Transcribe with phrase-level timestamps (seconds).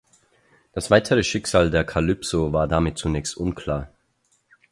[0.73, 3.91] Das weitere Schicksal der Calypso war damit zunächst unklar.